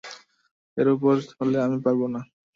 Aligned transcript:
এর 0.77 0.87
উপর 0.95 1.15
হলে 1.37 1.57
আমি 1.65 1.77
পারব 1.85 2.01
না। 2.13 2.21